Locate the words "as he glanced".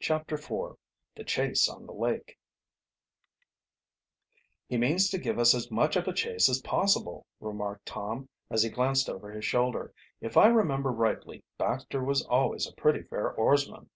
8.50-9.08